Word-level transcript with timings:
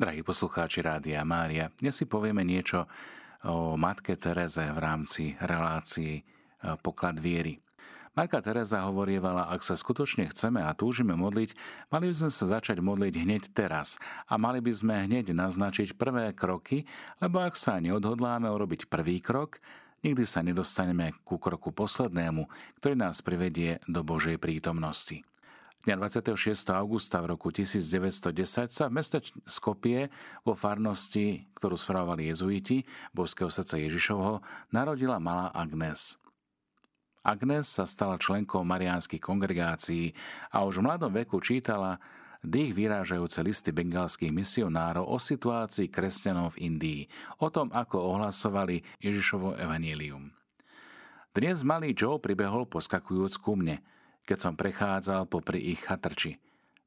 Drahí 0.00 0.24
poslucháči 0.24 0.80
Rádia 0.80 1.20
Mária, 1.28 1.68
dnes 1.76 1.92
si 1.92 2.08
povieme 2.08 2.40
niečo 2.40 2.88
o 3.44 3.76
matke 3.76 4.16
Tereze 4.16 4.72
v 4.72 4.80
rámci 4.80 5.36
relácií 5.36 6.16
e, 6.16 6.22
Poklad 6.80 7.20
viery. 7.20 7.60
Matka 8.16 8.40
Teresa 8.40 8.88
hovorievala, 8.88 9.52
ak 9.52 9.60
sa 9.60 9.76
skutočne 9.76 10.24
chceme 10.32 10.64
a 10.64 10.72
túžime 10.72 11.12
modliť, 11.20 11.52
mali 11.92 12.08
by 12.08 12.14
sme 12.16 12.30
sa 12.32 12.44
začať 12.48 12.80
modliť 12.80 13.12
hneď 13.12 13.52
teraz 13.52 14.00
a 14.24 14.40
mali 14.40 14.64
by 14.64 14.72
sme 14.72 15.04
hneď 15.04 15.36
naznačiť 15.36 15.92
prvé 16.00 16.32
kroky, 16.32 16.88
lebo 17.20 17.44
ak 17.44 17.60
sa 17.60 17.76
neodhodláme 17.76 18.48
urobiť 18.48 18.88
prvý 18.88 19.20
krok, 19.20 19.60
nikdy 20.00 20.24
sa 20.24 20.40
nedostaneme 20.40 21.12
ku 21.28 21.36
kroku 21.36 21.76
poslednému, 21.76 22.48
ktorý 22.80 22.96
nás 22.96 23.20
privedie 23.20 23.84
do 23.84 24.00
Božej 24.00 24.40
prítomnosti. 24.40 25.20
Dňa 25.80 25.96
26. 25.96 26.76
augusta 26.76 27.24
v 27.24 27.32
roku 27.32 27.48
1910 27.48 28.68
sa 28.68 28.92
v 28.92 29.00
meste 29.00 29.24
Skopie 29.48 30.12
vo 30.44 30.52
farnosti, 30.52 31.48
ktorú 31.56 31.72
spravovali 31.72 32.28
jezuiti 32.28 32.84
Božského 33.16 33.48
srdca 33.48 33.80
Ježišovho, 33.80 34.44
narodila 34.76 35.16
malá 35.16 35.48
Agnes. 35.56 36.20
Agnes 37.24 37.64
sa 37.64 37.88
stala 37.88 38.20
členkou 38.20 38.60
mariánskych 38.60 39.24
kongregácií 39.24 40.12
a 40.52 40.68
už 40.68 40.84
v 40.84 40.84
mladom 40.84 41.16
veku 41.16 41.40
čítala 41.40 41.96
dých 42.44 42.76
vyrážajúce 42.76 43.40
listy 43.40 43.72
bengalských 43.72 44.36
misionárov 44.36 45.08
o 45.08 45.16
situácii 45.16 45.88
kresťanov 45.88 46.60
v 46.60 46.76
Indii, 46.76 47.02
o 47.40 47.48
tom, 47.48 47.72
ako 47.72 48.20
ohlasovali 48.20 48.84
Ježišovo 49.00 49.56
evanílium. 49.56 50.28
Dnes 51.32 51.64
malý 51.64 51.96
Joe 51.96 52.20
pribehol 52.20 52.68
poskakujúc 52.68 53.40
ku 53.40 53.56
mne– 53.56 53.80
keď 54.30 54.38
som 54.38 54.54
prechádzal 54.54 55.26
popri 55.26 55.74
ich 55.74 55.82
chatrči. 55.82 56.38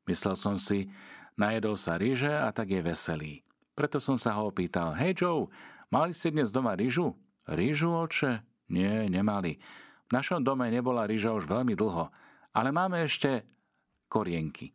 Myslel 0.08 0.40
som 0.40 0.56
si, 0.56 0.88
najedol 1.36 1.76
sa 1.76 2.00
ryže 2.00 2.32
a 2.32 2.56
tak 2.56 2.72
je 2.72 2.80
veselý. 2.80 3.44
Preto 3.76 4.00
som 4.00 4.16
sa 4.16 4.40
ho 4.40 4.48
opýtal, 4.48 4.96
hej 4.96 5.20
Joe, 5.20 5.52
mali 5.92 6.16
ste 6.16 6.32
dnes 6.32 6.56
doma 6.56 6.72
ryžu? 6.80 7.12
Ryžu, 7.44 7.92
oče? 7.92 8.48
Nie, 8.72 9.12
nemali. 9.12 9.60
V 10.08 10.12
našom 10.16 10.40
dome 10.40 10.72
nebola 10.72 11.04
ryža 11.04 11.36
už 11.36 11.44
veľmi 11.44 11.76
dlho, 11.76 12.08
ale 12.56 12.72
máme 12.72 13.04
ešte 13.04 13.44
korienky. 14.08 14.72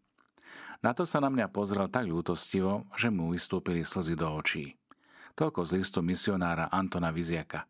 Na 0.85 0.93
to 0.93 1.09
sa 1.09 1.25
na 1.25 1.33
mňa 1.33 1.49
pozrel 1.49 1.89
tak 1.89 2.05
ľútostivo, 2.05 2.85
že 3.01 3.09
mu 3.09 3.33
vystúpili 3.33 3.81
slzy 3.81 4.13
do 4.13 4.29
očí. 4.29 4.77
Toľko 5.41 5.65
z 5.65 5.81
listu 5.81 6.05
misionára 6.05 6.69
Antona 6.69 7.17
Viziaka. 7.17 7.65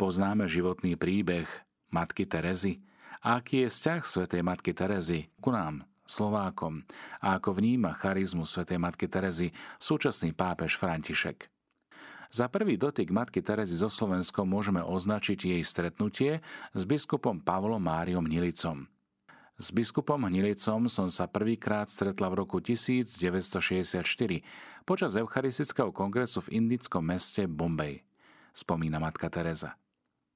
Poznáme 0.00 0.48
životný 0.48 0.96
príbeh 0.96 1.44
matky 1.92 2.24
Terezy, 2.24 2.87
a 3.24 3.38
aký 3.38 3.66
je 3.66 3.68
vzťah 3.72 4.02
svätej 4.06 4.42
Matky 4.46 4.72
Terezy 4.74 5.30
ku 5.42 5.50
nám, 5.50 5.86
Slovákom, 6.08 6.88
a 7.20 7.36
ako 7.36 7.60
vníma 7.60 7.92
charizmu 7.92 8.48
svätej 8.48 8.80
Matky 8.80 9.06
Terezy 9.12 9.52
súčasný 9.76 10.32
pápež 10.32 10.80
František. 10.80 11.52
Za 12.28 12.48
prvý 12.52 12.76
dotyk 12.76 13.08
Matky 13.08 13.40
Terezy 13.40 13.76
so 13.76 13.88
Slovenskom 13.88 14.44
môžeme 14.44 14.84
označiť 14.84 15.56
jej 15.56 15.62
stretnutie 15.64 16.44
s 16.76 16.82
biskupom 16.84 17.40
Pavlom 17.40 17.80
Máriom 17.80 18.24
Hnilicom. 18.24 18.84
S 19.58 19.74
biskupom 19.74 20.28
Hnilicom 20.28 20.86
som 20.92 21.08
sa 21.10 21.26
prvýkrát 21.26 21.88
stretla 21.88 22.30
v 22.30 22.44
roku 22.44 22.60
1964 22.60 24.04
počas 24.84 25.16
Eucharistického 25.16 25.90
kongresu 25.90 26.44
v 26.46 26.62
indickom 26.62 27.02
meste 27.02 27.48
Bombay, 27.48 28.04
spomína 28.52 29.00
matka 29.02 29.26
Teresa. 29.32 29.74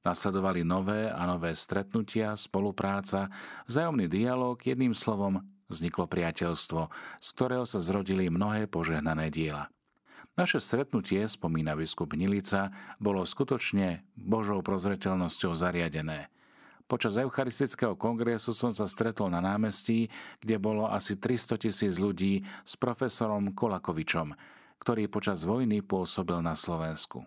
Nasledovali 0.03 0.67
nové 0.67 1.06
a 1.06 1.22
nové 1.31 1.55
stretnutia, 1.55 2.34
spolupráca, 2.34 3.31
vzájomný 3.70 4.11
dialog, 4.11 4.58
jedným 4.58 4.98
slovom 4.98 5.47
vzniklo 5.70 6.11
priateľstvo, 6.11 6.91
z 7.22 7.28
ktorého 7.33 7.64
sa 7.64 7.78
zrodili 7.78 8.28
mnohé 8.28 8.69
požehnané 8.69 9.33
diela. 9.33 9.73
Naše 10.34 10.58
stretnutie, 10.64 11.23
spomína 11.28 11.77
biskup 11.77 12.17
Nilica, 12.17 12.73
bolo 12.98 13.23
skutočne 13.23 14.05
Božou 14.17 14.64
prozreteľnosťou 14.64 15.53
zariadené. 15.55 16.33
Počas 16.89 17.17
Eucharistického 17.17 17.96
kongresu 17.96 18.52
som 18.52 18.69
sa 18.69 18.84
stretol 18.84 19.33
na 19.33 19.40
námestí, 19.40 20.13
kde 20.45 20.57
bolo 20.61 20.89
asi 20.89 21.17
300 21.17 21.57
tisíc 21.69 21.96
ľudí 21.96 22.45
s 22.69 22.77
profesorom 22.77 23.57
Kolakovičom, 23.57 24.36
ktorý 24.80 25.08
počas 25.08 25.46
vojny 25.46 25.80
pôsobil 25.80 26.42
na 26.45 26.52
Slovensku. 26.52 27.24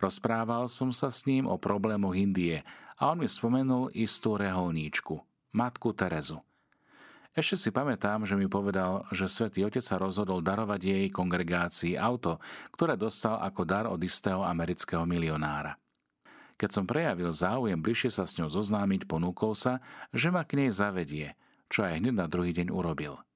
Rozprával 0.00 0.72
som 0.72 0.96
sa 0.96 1.12
s 1.12 1.28
ním 1.28 1.44
o 1.44 1.60
problémoch 1.60 2.16
Indie 2.16 2.64
a 2.96 3.12
on 3.12 3.20
mi 3.20 3.28
spomenul 3.28 3.92
istú 3.92 4.40
reholníčku, 4.40 5.20
matku 5.52 5.92
Terezu. 5.92 6.40
Ešte 7.36 7.68
si 7.68 7.70
pamätám, 7.70 8.26
že 8.26 8.34
mi 8.34 8.50
povedal, 8.50 9.06
že 9.14 9.30
svätý 9.30 9.62
Otec 9.62 9.84
sa 9.84 10.00
rozhodol 10.00 10.42
darovať 10.42 10.80
jej 10.82 11.06
kongregácii 11.12 11.94
auto, 11.94 12.40
ktoré 12.74 12.96
dostal 12.96 13.38
ako 13.44 13.62
dar 13.62 13.86
od 13.86 14.00
istého 14.02 14.42
amerického 14.42 15.06
milionára. 15.06 15.78
Keď 16.58 16.70
som 16.74 16.88
prejavil 16.88 17.30
záujem 17.30 17.78
bližšie 17.78 18.10
sa 18.10 18.24
s 18.26 18.34
ňou 18.40 18.50
zoznámiť, 18.50 19.06
ponúkol 19.06 19.54
sa, 19.54 19.84
že 20.10 20.32
ma 20.32 20.42
k 20.42 20.64
nej 20.64 20.70
zavedie, 20.74 21.38
čo 21.70 21.86
aj 21.86 22.02
hneď 22.02 22.14
na 22.18 22.26
druhý 22.26 22.50
deň 22.56 22.72
urobil– 22.72 23.20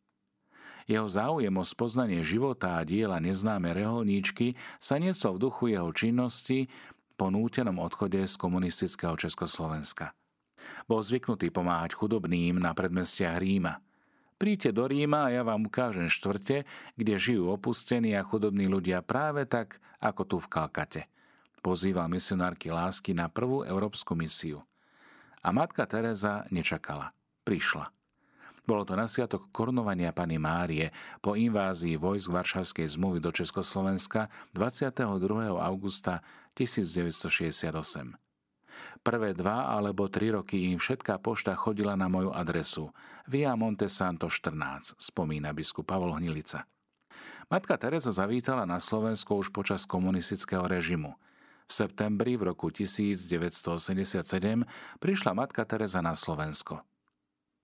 jeho 0.84 1.08
záujem 1.08 1.52
o 1.56 1.64
spoznanie 1.64 2.20
života 2.20 2.76
a 2.76 2.84
diela 2.84 3.16
neznáme 3.16 3.72
reholníčky 3.72 4.52
sa 4.76 5.00
niesol 5.00 5.40
v 5.40 5.48
duchu 5.48 5.64
jeho 5.72 5.88
činnosti 5.96 6.68
po 7.16 7.32
nútenom 7.32 7.80
odchode 7.80 8.20
z 8.20 8.34
komunistického 8.36 9.16
Československa. 9.16 10.12
Bol 10.84 11.00
zvyknutý 11.00 11.48
pomáhať 11.48 11.96
chudobným 11.96 12.60
na 12.60 12.76
predmestiach 12.76 13.40
Ríma. 13.40 13.80
Príďte 14.34 14.74
do 14.74 14.84
Ríma 14.90 15.30
a 15.30 15.32
ja 15.32 15.42
vám 15.46 15.70
ukážem 15.70 16.10
štvrte, 16.10 16.66
kde 16.98 17.14
žijú 17.14 17.48
opustení 17.54 18.18
a 18.18 18.26
chudobní 18.26 18.66
ľudia 18.66 19.00
práve 19.00 19.46
tak, 19.46 19.78
ako 20.02 20.22
tu 20.26 20.36
v 20.42 20.50
Kalkate. 20.50 21.02
Pozýval 21.64 22.12
misionárky 22.12 22.68
lásky 22.68 23.16
na 23.16 23.30
prvú 23.32 23.64
európsku 23.64 24.12
misiu. 24.12 24.60
A 25.40 25.48
matka 25.48 25.88
Teresa 25.88 26.44
nečakala. 26.52 27.16
Prišla. 27.46 27.93
Bolo 28.64 28.88
to 28.88 28.96
na 28.96 29.04
sviatok 29.04 29.52
korunovania 29.52 30.08
Pany 30.16 30.40
Márie 30.40 30.88
po 31.20 31.36
invázii 31.36 32.00
vojsk 32.00 32.32
Varšavskej 32.32 32.96
zmluvy 32.96 33.20
do 33.20 33.28
Československa 33.28 34.32
22. 34.56 35.04
augusta 35.60 36.24
1968. 36.56 37.76
Prvé 39.04 39.36
dva 39.36 39.68
alebo 39.68 40.08
tri 40.08 40.32
roky 40.32 40.72
im 40.72 40.80
všetká 40.80 41.20
pošta 41.20 41.52
chodila 41.52 41.92
na 41.92 42.08
moju 42.08 42.32
adresu 42.32 42.88
Via 43.28 43.52
Montesanto 43.52 44.32
14, 44.32 44.96
spomína 44.96 45.52
biskup 45.52 45.84
Pavol 45.84 46.16
Hnilica. 46.16 46.64
Matka 47.52 47.76
Teresa 47.76 48.16
zavítala 48.16 48.64
na 48.64 48.80
Slovensko 48.80 49.36
už 49.36 49.52
počas 49.52 49.84
komunistického 49.84 50.64
režimu. 50.64 51.12
V 51.68 51.72
septembri 51.72 52.40
v 52.40 52.48
roku 52.52 52.72
1987 52.72 54.24
prišla 55.00 55.32
matka 55.36 55.68
Teresa 55.68 56.00
na 56.00 56.16
Slovensko. 56.16 56.80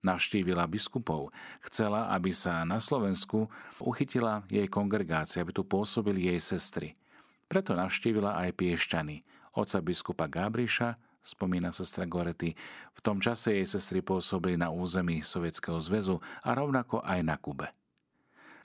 Navštívila 0.01 0.65
biskupov. 0.65 1.29
Chcela, 1.61 2.09
aby 2.09 2.33
sa 2.33 2.65
na 2.65 2.81
Slovensku 2.81 3.45
uchytila 3.77 4.41
jej 4.49 4.65
kongregácia, 4.65 5.45
aby 5.45 5.53
tu 5.53 5.61
pôsobili 5.61 6.25
jej 6.25 6.41
sestry. 6.41 6.97
Preto 7.45 7.77
navštívila 7.77 8.33
aj 8.41 8.57
Piešťany, 8.57 9.21
oca 9.53 9.77
biskupa 9.85 10.25
Gábriša, 10.25 10.97
spomína 11.21 11.69
sestra 11.69 12.09
Gorety. 12.09 12.57
V 12.97 12.99
tom 13.05 13.21
čase 13.21 13.53
jej 13.53 13.67
sestry 13.69 14.01
pôsobili 14.01 14.57
na 14.57 14.73
území 14.73 15.21
Sovietskeho 15.21 15.77
zväzu 15.77 16.17
a 16.41 16.49
rovnako 16.57 17.05
aj 17.05 17.19
na 17.21 17.37
Kube. 17.37 17.69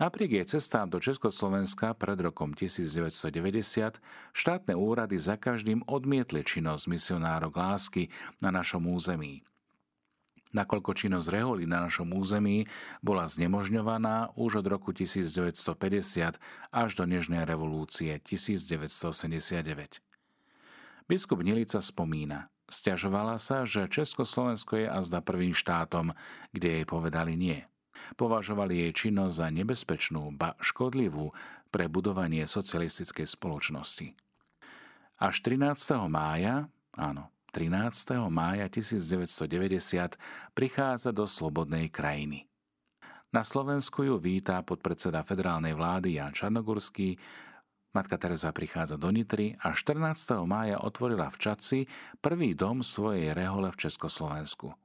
Napriek 0.01 0.41
jej 0.41 0.47
cestám 0.57 0.89
do 0.89 1.01
Československa 1.01 1.93
pred 1.97 2.17
rokom 2.21 2.57
1990 2.57 4.01
štátne 4.33 4.73
úrady 4.73 5.21
za 5.21 5.37
každým 5.37 5.85
odmietli 5.85 6.45
činnosť 6.45 6.85
misionárok 6.89 7.57
lásky 7.57 8.09
na 8.41 8.53
našom 8.53 8.89
území 8.89 9.45
nakoľko 10.57 10.97
činnosť 10.97 11.29
reholí 11.29 11.69
na 11.69 11.85
našom 11.85 12.17
území 12.17 12.65
bola 13.05 13.29
znemožňovaná 13.29 14.33
už 14.41 14.65
od 14.65 14.67
roku 14.73 14.97
1950 14.97 16.41
až 16.73 16.91
do 16.97 17.05
Nežnej 17.05 17.45
revolúcie 17.45 18.17
1989. 18.17 20.01
Biskup 21.07 21.45
Nilica 21.45 21.79
spomína, 21.85 22.49
stiažovala 22.67 23.37
sa, 23.37 23.69
že 23.69 23.87
Československo 23.87 24.81
je 24.81 24.89
azda 24.89 25.21
prvým 25.21 25.53
štátom, 25.53 26.17
kde 26.51 26.81
jej 26.81 26.85
povedali 26.89 27.37
nie. 27.37 27.61
Považovali 28.17 28.89
jej 28.89 28.93
činnosť 29.07 29.35
za 29.37 29.49
nebezpečnú, 29.53 30.33
ba 30.35 30.57
škodlivú 30.59 31.37
pre 31.69 31.87
budovanie 31.93 32.49
socialistickej 32.49 33.29
spoločnosti. 33.29 34.17
Až 35.17 35.35
13. 35.45 35.77
mája, 36.11 36.69
áno, 36.97 37.31
13. 37.57 38.29
mája 38.29 38.69
1990 38.69 40.21
prichádza 40.53 41.09
do 41.09 41.25
slobodnej 41.25 41.89
krajiny. 41.89 42.45
Na 43.33 43.41
Slovensku 43.41 44.05
ju 44.05 44.21
vítá 44.21 44.61
podpredseda 44.61 45.25
federálnej 45.25 45.73
vlády 45.73 46.21
Jan 46.21 46.37
Čarnogurský, 46.37 47.17
Matka 47.97 48.21
Teresa 48.21 48.53
prichádza 48.53 49.01
do 49.01 49.09
Nitry 49.09 49.57
a 49.57 49.73
14. 49.73 50.45
mája 50.45 50.85
otvorila 50.85 51.33
v 51.33 51.37
Čaci 51.41 51.79
prvý 52.21 52.53
dom 52.53 52.85
svojej 52.85 53.33
rehole 53.33 53.73
v 53.73 53.89
Československu. 53.89 54.77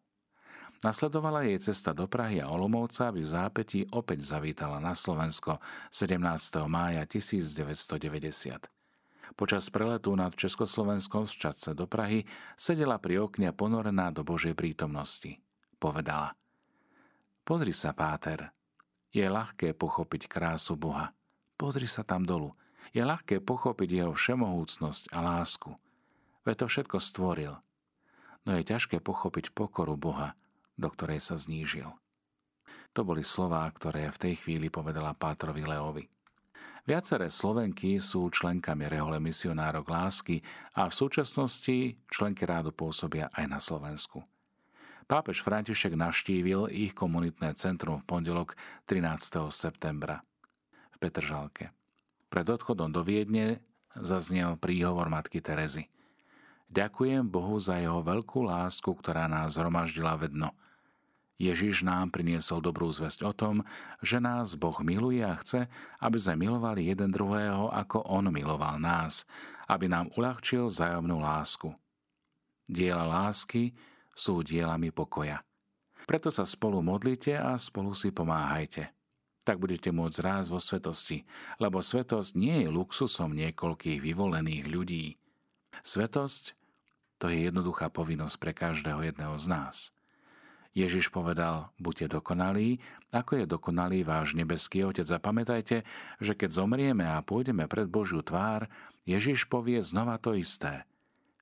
Nasledovala 0.79 1.44
jej 1.44 1.59
cesta 1.59 1.91
do 1.91 2.07
Prahy 2.07 2.39
a 2.39 2.47
Olomovca, 2.47 3.12
aby 3.12 3.19
v 3.19 3.35
zápätí 3.35 3.79
opäť 3.91 4.24
zavítala 4.24 4.79
na 4.79 4.95
Slovensko 4.95 5.59
17. 5.91 6.24
mája 6.71 7.03
1990. 7.03 8.81
Počas 9.36 9.72
preletu 9.72 10.12
nad 10.13 10.36
Československom 10.36 11.24
z 11.25 11.33
Čadce 11.39 11.69
do 11.72 11.88
Prahy 11.88 12.28
sedela 12.60 13.00
pri 13.00 13.24
okne 13.24 13.56
ponorená 13.56 14.12
do 14.12 14.22
Božej 14.28 14.54
prítomnosti. 14.54 15.39
Povedala 15.81 16.36
Pozri 17.42 17.74
sa, 17.74 17.95
Páter, 17.95 18.54
je 19.12 19.25
ľahké 19.25 19.74
pochopiť 19.75 20.30
krásu 20.30 20.78
Boha. 20.78 21.12
Pozri 21.60 21.89
sa 21.89 22.06
tam 22.06 22.24
dolu. 22.24 22.56
Je 22.95 23.04
ľahké 23.04 23.44
pochopiť 23.44 23.89
jeho 24.04 24.13
všemohúcnosť 24.13 25.12
a 25.12 25.19
lásku. 25.19 25.72
Veď 26.48 26.66
to 26.66 26.66
všetko 26.72 26.98
stvoril. 26.98 27.54
No 28.48 28.57
je 28.57 28.63
ťažké 28.66 29.04
pochopiť 29.04 29.54
pokoru 29.54 29.94
Boha, 30.00 30.34
do 30.80 30.89
ktorej 30.89 31.22
sa 31.22 31.38
znížil. 31.38 31.92
To 32.92 33.06
boli 33.06 33.22
slová, 33.22 33.69
ktoré 33.69 34.10
v 34.10 34.22
tej 34.22 34.34
chvíli 34.42 34.68
povedala 34.68 35.13
Pátrovi 35.13 35.63
Leovi. 35.63 36.04
Viaceré 36.81 37.30
Slovenky 37.30 38.01
sú 38.01 38.25
členkami 38.33 38.89
rehole 38.89 39.22
misionárok 39.22 39.86
lásky 39.86 40.42
a 40.74 40.89
v 40.89 40.98
súčasnosti 40.98 41.94
členky 42.10 42.42
rádu 42.42 42.74
pôsobia 42.74 43.30
aj 43.38 43.45
na 43.45 43.62
Slovensku. 43.62 44.25
Pápež 45.06 45.45
František 45.45 45.94
naštívil 45.94 46.74
ich 46.74 46.98
komunitné 46.98 47.54
centrum 47.54 48.01
v 48.01 48.07
pondelok 48.10 48.57
13. 48.89 49.54
septembra 49.54 50.25
v 50.89 50.98
Petržalke. 50.98 51.69
Pred 52.33 52.48
odchodom 52.50 52.89
do 52.89 53.06
Viedne 53.06 53.62
zaznel 53.94 54.57
príhovor 54.57 55.06
matky 55.06 55.38
Terezy. 55.38 55.86
Ďakujem 56.72 57.30
Bohu 57.30 57.62
za 57.62 57.77
jeho 57.77 58.01
veľkú 58.01 58.42
lásku, 58.42 58.89
ktorá 58.89 59.30
nás 59.30 59.54
zhromaždila 59.54 60.18
vedno– 60.18 60.50
Ježiš 61.41 61.81
nám 61.81 62.13
priniesol 62.13 62.61
dobrú 62.61 62.93
zväzť 62.93 63.19
o 63.25 63.33
tom, 63.33 63.55
že 63.97 64.21
nás 64.21 64.53
Boh 64.53 64.77
miluje 64.85 65.25
a 65.25 65.33
chce, 65.41 65.65
aby 65.97 66.17
sme 66.21 66.45
milovali 66.45 66.85
jeden 66.85 67.09
druhého, 67.09 67.73
ako 67.73 68.05
On 68.05 68.29
miloval 68.29 68.77
nás, 68.77 69.25
aby 69.65 69.89
nám 69.89 70.13
uľahčil 70.13 70.69
zájomnú 70.69 71.17
lásku. 71.17 71.73
Diela 72.69 73.09
lásky 73.09 73.73
sú 74.13 74.45
dielami 74.45 74.93
pokoja. 74.93 75.41
Preto 76.05 76.29
sa 76.29 76.45
spolu 76.45 76.77
modlite 76.85 77.33
a 77.33 77.57
spolu 77.57 77.97
si 77.97 78.13
pomáhajte. 78.13 78.93
Tak 79.41 79.57
budete 79.57 79.89
môcť 79.89 80.21
rásť 80.21 80.47
vo 80.53 80.61
svetosti, 80.61 81.25
lebo 81.57 81.81
svetosť 81.81 82.38
nie 82.38 82.61
je 82.61 82.69
luxusom 82.69 83.33
niekoľkých 83.33 83.97
vyvolených 83.97 84.69
ľudí. 84.69 85.17
Svetosť 85.81 86.53
to 87.17 87.33
je 87.33 87.49
jednoduchá 87.49 87.89
povinnosť 87.89 88.35
pre 88.38 88.53
každého 88.53 89.09
jedného 89.09 89.33
z 89.41 89.47
nás– 89.49 89.77
Ježiš 90.71 91.12
povedal, 91.12 91.68
buďte 91.83 92.15
dokonalí, 92.15 92.79
ako 93.12 93.44
je 93.44 93.45
dokonalý 93.45 94.07
váš 94.07 94.39
nebeský 94.39 94.88
Otec. 94.88 95.03
A 95.12 95.19
pamätajte, 95.19 95.83
že 96.23 96.31
keď 96.31 96.63
zomrieme 96.63 97.03
a 97.03 97.19
pôjdeme 97.19 97.68
pred 97.68 97.91
Božiu 97.91 98.23
tvár, 98.23 98.71
Ježiš 99.03 99.51
povie 99.51 99.83
znova 99.83 100.15
to 100.15 100.31
isté. 100.31 100.88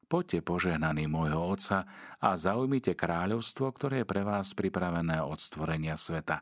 Poďte 0.09 0.41
požehnaní 0.41 1.05
môjho 1.05 1.53
Otca 1.53 1.85
a 2.17 2.33
zaujmite 2.33 2.97
kráľovstvo, 2.97 3.69
ktoré 3.69 4.01
je 4.01 4.09
pre 4.09 4.25
vás 4.25 4.57
pripravené 4.57 5.21
od 5.21 5.37
stvorenia 5.37 5.93
sveta. 5.93 6.41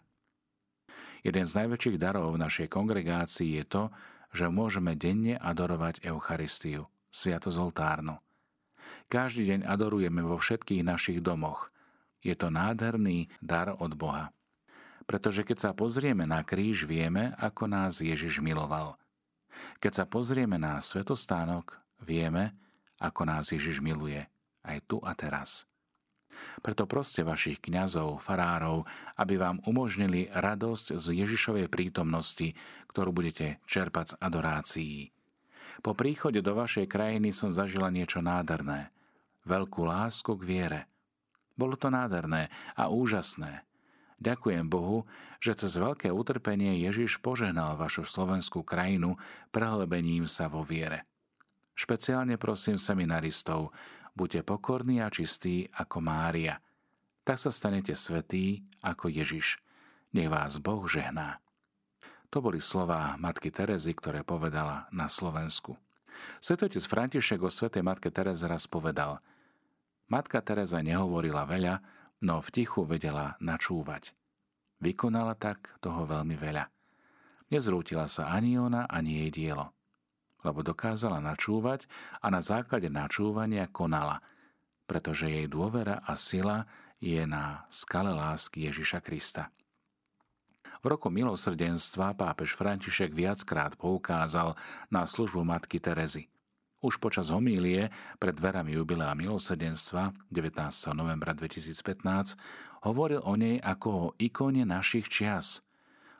Jeden 1.28 1.44
z 1.44 1.54
najväčších 1.60 2.00
darov 2.00 2.31
v 2.31 2.42
našej 2.48 2.72
kongregácii 2.72 3.60
je 3.60 3.66
to, 3.68 3.83
že 4.31 4.48
môžeme 4.48 4.95
denne 4.95 5.36
adorovať 5.36 6.07
Eucharistiu, 6.07 6.88
Sviatosť 7.12 7.60
oltárnu. 7.60 8.16
Každý 9.12 9.44
deň 9.51 9.60
adorujeme 9.68 10.24
vo 10.24 10.40
všetkých 10.40 10.88
našich 10.88 11.19
domoch– 11.19 11.68
je 12.22 12.36
to 12.36 12.50
nádherný 12.50 13.30
dar 13.40 13.74
od 13.78 13.94
Boha. 13.94 14.34
Pretože 15.08 15.48
keď 15.48 15.58
sa 15.58 15.72
pozrieme 15.72 16.28
na 16.28 16.44
kríž, 16.44 16.84
vieme, 16.84 17.31
ako 17.40 17.72
nás 17.72 18.04
Ježiš 18.04 18.44
miloval. 18.44 19.00
Keď 19.80 20.04
sa 20.04 20.06
pozrieme 20.06 20.60
na 20.60 20.78
svetostánok, 20.84 21.80
vieme, 22.04 22.54
ako 23.00 23.24
nás 23.24 23.50
Ježiš 23.56 23.80
miluje, 23.80 24.28
aj 24.68 24.78
tu 24.86 25.00
a 25.00 25.16
teraz. 25.16 25.64
Preto 26.62 26.86
proste 26.86 27.25
vašich 27.25 27.58
kňazov, 27.64 28.22
farárov, 28.22 28.86
aby 29.18 29.42
vám 29.42 29.58
umožnili 29.66 30.30
radosť 30.30 31.00
z 31.00 31.25
Ježišovej 31.25 31.66
prítomnosti, 31.72 32.54
ktorú 32.94 33.10
budete 33.10 33.58
čerpať 33.66 34.14
z 34.14 34.18
adorácií. 34.22 34.98
Po 35.81 35.98
príchode 35.98 36.44
do 36.46 36.54
vašej 36.54 36.86
krajiny 36.90 37.34
som 37.34 37.50
zažila 37.50 37.90
niečo 37.90 38.22
nádherné. 38.22 38.94
Veľkú 39.48 39.88
lásku 39.88 40.36
k 40.38 40.44
viere– 40.44 40.81
bolo 41.57 41.74
to 41.74 41.89
nádherné 41.89 42.54
a 42.77 42.88
úžasné. 42.88 43.65
Ďakujem 44.18 44.65
Bohu, 44.65 45.06
že 45.38 45.54
cez 45.54 45.77
veľké 45.77 46.09
utrpenie 46.09 46.81
Ježiš 46.81 47.21
požehnal 47.21 47.77
vašu 47.77 48.06
slovenskú 48.06 48.65
krajinu 48.65 49.18
prehlebením 49.54 50.25
sa 50.25 50.50
vo 50.50 50.65
viere. 50.65 51.06
Špeciálne 51.77 52.42
prosím 52.42 52.81
seminaristov, 52.81 53.69
buďte 54.18 54.42
pokorní 54.42 55.06
a 55.06 55.13
čistí 55.13 55.69
ako 55.69 56.01
Mária. 56.01 56.57
Tak 57.21 57.38
sa 57.38 57.54
stanete 57.54 57.94
svetí 57.94 58.65
ako 58.81 59.13
Ježiš. 59.13 59.62
Nech 60.18 60.33
vás 60.33 60.57
Boh 60.57 60.81
žehná. 60.89 61.38
To 62.33 62.42
boli 62.42 62.57
slová 62.57 63.13
matky 63.21 63.54
Terezy, 63.54 63.94
ktoré 63.94 64.25
povedala 64.25 64.89
na 64.89 65.06
Slovensku. 65.06 65.77
Svetotec 66.42 66.81
František 66.81 67.38
o 67.45 67.54
svetej 67.54 67.86
matke 67.86 68.09
Tereze 68.09 68.50
raz 68.50 68.65
povedal– 68.65 69.21
Matka 70.07 70.39
Teresa 70.39 70.80
nehovorila 70.80 71.44
veľa, 71.44 71.83
no 72.24 72.39
v 72.39 72.48
tichu 72.56 72.88
vedela 72.88 73.36
načúvať. 73.44 74.15
Vykonala 74.80 75.36
tak 75.36 75.75
toho 75.83 76.07
veľmi 76.07 76.39
veľa. 76.39 76.71
Nezrútila 77.51 78.07
sa 78.07 78.31
ani 78.31 78.56
ona, 78.56 78.88
ani 78.88 79.27
jej 79.27 79.31
dielo, 79.36 79.75
lebo 80.48 80.63
dokázala 80.63 81.19
načúvať 81.19 81.92
a 82.24 82.31
na 82.31 82.39
základe 82.39 82.88
načúvania 82.88 83.68
konala, 83.68 84.24
pretože 84.88 85.27
jej 85.27 85.48
dôvera 85.51 86.00
a 86.00 86.15
sila 86.15 86.63
je 87.04 87.27
na 87.27 87.68
skale 87.68 88.15
lásky 88.15 88.63
Ježiša 88.71 89.04
Krista. 89.04 89.51
V 90.80 90.86
roku 90.88 91.12
milosrdenstva 91.12 92.15
pápež 92.15 92.56
František 92.56 93.12
viackrát 93.12 93.75
poukázal 93.75 94.56
na 94.88 95.04
službu 95.04 95.44
matky 95.44 95.83
Terezy– 95.83 96.31
už 96.82 97.02
počas 97.02 97.34
homílie 97.34 97.90
pred 98.22 98.38
dverami 98.38 98.78
jubilea 98.78 99.18
milosedenstva 99.18 100.14
19. 100.30 100.62
novembra 100.94 101.34
2015 101.34 102.38
hovoril 102.86 103.22
o 103.26 103.34
nej 103.34 103.58
ako 103.58 103.90
o 103.90 104.08
ikone 104.22 104.62
našich 104.62 105.10
čias, 105.10 105.66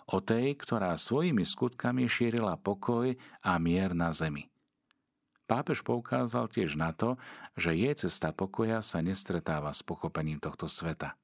o 0.10 0.18
tej, 0.18 0.58
ktorá 0.58 0.98
svojimi 0.98 1.46
skutkami 1.46 2.10
šírila 2.10 2.58
pokoj 2.58 3.14
a 3.46 3.52
mier 3.62 3.94
na 3.94 4.10
zemi. 4.10 4.50
Pápež 5.48 5.80
poukázal 5.80 6.52
tiež 6.52 6.76
na 6.76 6.92
to, 6.92 7.16
že 7.56 7.72
jej 7.72 7.96
cesta 7.96 8.36
pokoja 8.36 8.84
sa 8.84 9.00
nestretáva 9.00 9.72
s 9.72 9.80
pochopením 9.80 10.44
tohto 10.44 10.68
sveta. 10.68 11.16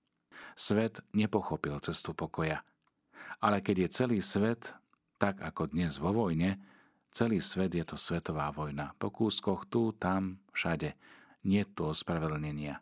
Svet 0.56 1.04
nepochopil 1.12 1.76
cestu 1.84 2.16
pokoja. 2.16 2.64
Ale 3.44 3.60
keď 3.60 3.76
je 3.84 3.90
celý 3.92 4.20
svet, 4.24 4.72
tak 5.20 5.44
ako 5.44 5.76
dnes 5.76 6.00
vo 6.00 6.16
vojne, 6.16 6.56
Celý 7.14 7.46
svet 7.46 7.78
je 7.78 7.86
to 7.86 7.94
svetová 7.94 8.50
vojna. 8.50 8.98
Po 8.98 9.14
kúskoch 9.14 9.70
tu, 9.70 9.94
tam, 9.94 10.42
všade. 10.50 10.98
Nie 11.46 11.62
tu 11.70 11.86
ospravedlnenia. 11.86 12.82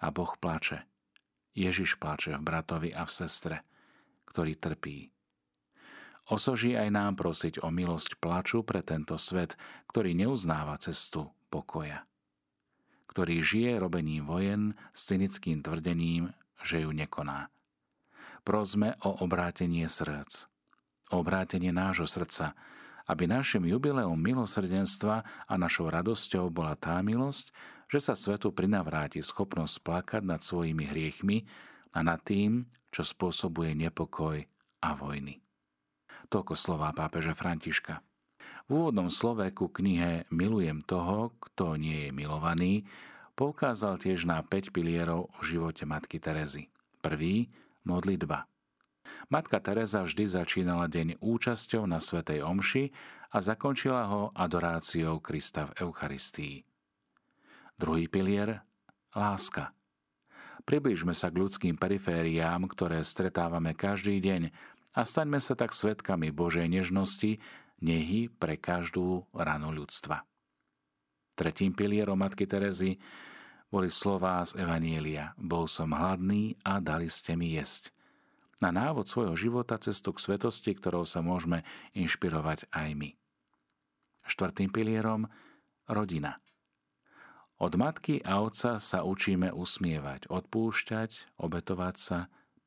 A 0.00 0.06
Boh 0.08 0.32
plače. 0.40 0.88
Ježiš 1.52 2.00
plače 2.00 2.32
v 2.40 2.40
bratovi 2.40 2.90
a 2.96 3.04
v 3.04 3.12
sestre, 3.12 3.56
ktorý 4.24 4.56
trpí. 4.56 5.12
Osoží 6.32 6.72
aj 6.80 6.88
nám 6.88 7.12
prosiť 7.20 7.60
o 7.60 7.68
milosť 7.68 8.16
plaču 8.24 8.64
pre 8.64 8.80
tento 8.80 9.20
svet, 9.20 9.60
ktorý 9.92 10.16
neuznáva 10.16 10.80
cestu 10.80 11.28
pokoja. 11.52 12.08
Ktorý 13.04 13.44
žije 13.44 13.76
robením 13.76 14.24
vojen 14.24 14.72
s 14.96 15.12
cynickým 15.12 15.60
tvrdením, 15.60 16.32
že 16.64 16.82
ju 16.82 16.90
nekoná. 16.90 17.52
Prosme 18.48 18.96
o 19.04 19.20
obrátenie 19.20 19.84
srdc. 19.92 20.48
O 21.12 21.22
obrátenie 21.22 21.70
nášho 21.70 22.08
srdca, 22.08 22.56
aby 23.06 23.30
našim 23.30 23.62
jubileom 23.66 24.18
milosrdenstva 24.18 25.16
a 25.46 25.54
našou 25.54 25.90
radosťou 25.90 26.50
bola 26.50 26.74
tá 26.74 26.98
milosť, 27.02 27.54
že 27.86 28.02
sa 28.02 28.14
svetu 28.18 28.50
prinavráti 28.50 29.22
schopnosť 29.22 29.74
plakať 29.82 30.22
nad 30.26 30.42
svojimi 30.42 30.90
hriechmi 30.90 31.46
a 31.94 32.02
nad 32.02 32.18
tým, 32.22 32.66
čo 32.90 33.06
spôsobuje 33.06 33.78
nepokoj 33.78 34.42
a 34.82 34.90
vojny. 34.98 35.38
Toľko 36.26 36.54
slová 36.58 36.90
pápeža 36.90 37.38
Františka. 37.38 38.02
V 38.66 38.82
úvodnom 38.82 39.06
slove 39.06 39.46
ku 39.54 39.70
knihe 39.70 40.26
Milujem 40.34 40.82
toho, 40.82 41.38
kto 41.38 41.78
nie 41.78 42.10
je 42.10 42.10
milovaný, 42.10 42.82
poukázal 43.38 44.02
tiež 44.02 44.26
na 44.26 44.42
5 44.42 44.74
pilierov 44.74 45.30
o 45.30 45.38
živote 45.46 45.86
matky 45.86 46.18
Terezy. 46.18 46.66
Prvý, 46.98 47.46
modlitba. 47.86 48.50
Matka 49.28 49.58
Teresa 49.58 50.06
vždy 50.06 50.24
začínala 50.28 50.86
deň 50.86 51.18
účasťou 51.18 51.84
na 51.84 51.98
Svetej 51.98 52.46
Omši 52.46 52.84
a 53.34 53.42
zakončila 53.42 54.06
ho 54.06 54.22
adoráciou 54.32 55.18
Krista 55.18 55.68
v 55.70 55.86
Eucharistii. 55.86 56.62
Druhý 57.76 58.08
pilier– 58.08 58.64
láska. 59.16 59.76
Priblížme 60.66 61.14
sa 61.14 61.30
k 61.30 61.46
ľudským 61.46 61.78
perifériám, 61.78 62.66
ktoré 62.66 63.04
stretávame 63.06 63.76
každý 63.76 64.18
deň 64.18 64.50
a 64.96 65.04
staňme 65.04 65.38
sa 65.38 65.54
tak 65.54 65.76
svetkami 65.76 66.32
Božej 66.32 66.66
nežnosti, 66.66 67.38
nehy 67.78 68.32
pre 68.32 68.56
každú 68.56 69.28
ranu 69.36 69.70
ľudstva. 69.70 70.24
Tretím 71.36 71.76
pilierom 71.76 72.16
Matky 72.16 72.48
Terezy 72.48 72.96
boli 73.68 73.92
slová 73.92 74.40
z 74.48 74.56
Evanielia. 74.56 75.36
Bol 75.36 75.68
som 75.68 75.92
hladný 75.92 76.56
a 76.64 76.80
dali 76.80 77.12
ste 77.12 77.36
mi 77.36 77.60
jesť. 77.60 77.92
Na 78.64 78.72
návod 78.72 79.04
svojho 79.04 79.36
života 79.36 79.76
cestu 79.76 80.16
k 80.16 80.22
svetosti, 80.22 80.72
ktorou 80.72 81.04
sa 81.04 81.20
môžeme 81.20 81.60
inšpirovať 81.92 82.72
aj 82.72 82.88
my. 82.96 83.10
Štvrtým 84.24 84.72
pilierom 84.72 85.28
rodina. 85.84 86.40
Od 87.56 87.72
matky 87.76 88.20
a 88.24 88.40
otca 88.44 88.76
sa 88.80 89.04
učíme 89.04 89.52
usmievať, 89.52 90.28
odpúšťať, 90.28 91.40
obetovať 91.40 91.96
sa, 91.96 92.18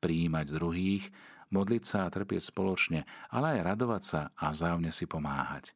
prijímať 0.01 0.45
druhých, 0.49 1.05
modliť 1.53 1.83
sa 1.85 2.05
a 2.05 2.11
trpieť 2.13 2.53
spoločne, 2.53 3.05
ale 3.29 3.57
aj 3.57 3.65
radovať 3.65 4.03
sa 4.05 4.21
a 4.33 4.49
vzájomne 4.53 4.89
si 4.93 5.05
pomáhať. 5.09 5.73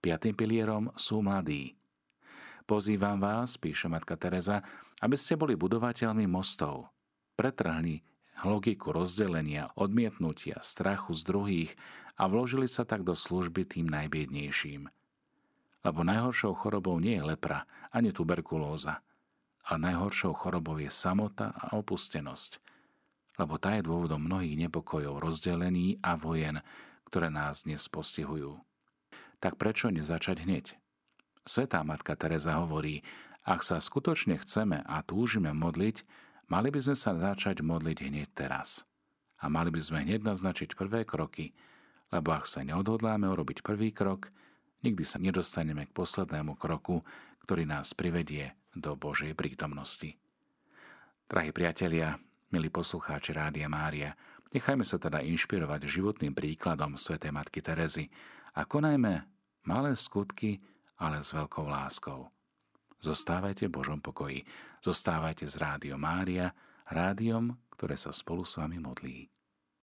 Piatým 0.00 0.36
pilierom 0.36 0.92
sú 0.94 1.20
mladí. 1.20 1.74
Pozývam 2.68 3.20
vás, 3.20 3.56
píše 3.56 3.88
matka 3.88 4.16
Teresa, 4.20 4.60
aby 5.00 5.16
ste 5.16 5.40
boli 5.40 5.56
budovateľmi 5.56 6.28
mostov. 6.28 6.92
Pretrhli 7.34 8.04
logiku 8.44 8.94
rozdelenia, 8.94 9.72
odmietnutia, 9.74 10.60
strachu 10.60 11.14
z 11.14 11.22
druhých 11.26 11.70
a 12.14 12.26
vložili 12.30 12.70
sa 12.70 12.86
tak 12.86 13.02
do 13.02 13.14
služby 13.16 13.66
tým 13.66 13.86
najbiednejším. 13.90 14.90
Lebo 15.82 16.00
najhoršou 16.02 16.54
chorobou 16.58 16.98
nie 16.98 17.18
je 17.18 17.24
lepra 17.24 17.66
ani 17.94 18.10
tuberkulóza, 18.10 19.00
a 19.68 19.76
najhoršou 19.76 20.32
chorobou 20.32 20.80
je 20.80 20.88
samota 20.88 21.52
a 21.52 21.76
opustenosť, 21.76 22.56
lebo 23.36 23.60
tá 23.60 23.76
je 23.76 23.84
dôvodom 23.84 24.24
mnohých 24.24 24.56
nepokojov, 24.68 25.20
rozdelení 25.20 26.00
a 26.00 26.16
vojen, 26.16 26.64
ktoré 27.06 27.28
nás 27.28 27.68
dnes 27.68 27.84
postihujú. 27.86 28.56
Tak 29.38 29.60
prečo 29.60 29.92
nezačať 29.92 30.48
hneď? 30.48 30.66
Svetá 31.44 31.84
matka 31.84 32.16
Teresa 32.16 32.58
hovorí, 32.64 33.04
ak 33.44 33.60
sa 33.64 33.78
skutočne 33.78 34.40
chceme 34.40 34.82
a 34.84 35.04
túžime 35.04 35.52
modliť, 35.52 36.02
mali 36.48 36.72
by 36.72 36.80
sme 36.80 36.96
sa 36.96 37.12
začať 37.14 37.60
modliť 37.60 38.08
hneď 38.08 38.28
teraz. 38.32 38.84
A 39.38 39.46
mali 39.46 39.70
by 39.70 39.78
sme 39.78 40.02
hneď 40.02 40.26
naznačiť 40.26 40.74
prvé 40.74 41.06
kroky, 41.06 41.54
lebo 42.10 42.34
ak 42.34 42.48
sa 42.48 42.64
neodhodláme 42.64 43.28
urobiť 43.28 43.62
prvý 43.62 43.94
krok, 43.94 44.32
nikdy 44.82 45.04
sa 45.04 45.20
nedostaneme 45.22 45.86
k 45.86 45.94
poslednému 45.94 46.56
kroku, 46.58 47.04
ktorý 47.44 47.68
nás 47.68 47.94
privedie 47.94 48.56
do 48.74 48.96
Božej 48.98 49.36
prítomnosti. 49.38 50.16
Drahí 51.28 51.52
priatelia, 51.52 52.16
milí 52.48 52.72
poslucháči 52.72 53.36
Rádia 53.36 53.68
Mária, 53.68 54.16
nechajme 54.50 54.82
sa 54.82 54.96
teda 54.96 55.20
inšpirovať 55.20 55.84
životným 55.84 56.32
príkladom 56.32 56.96
Sv. 56.96 57.20
Matky 57.28 57.60
Terezy 57.60 58.08
a 58.56 58.64
konajme 58.64 59.28
malé 59.68 59.92
skutky, 59.92 60.64
ale 60.96 61.20
s 61.20 61.36
veľkou 61.36 61.68
láskou. 61.68 62.32
Zostávajte 62.98 63.70
v 63.70 63.76
Božom 63.78 64.02
pokoji, 64.02 64.42
zostávajte 64.82 65.46
z 65.46 65.54
Rádio 65.62 65.94
Mária, 65.94 66.50
rádiom, 66.90 67.54
ktoré 67.78 67.94
sa 67.94 68.10
spolu 68.10 68.42
s 68.42 68.58
vami 68.58 68.82
modlí. 68.82 69.37